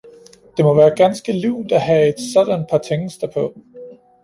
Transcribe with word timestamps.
Det 0.57 0.65
må 0.65 0.73
være 0.75 0.95
ganske 0.95 1.33
lunt, 1.41 1.71
at 1.71 1.81
have 1.81 2.09
et 2.09 2.19
sådant 2.33 2.69
par 2.69 2.77
tingester 2.77 3.27
på! 3.31 3.57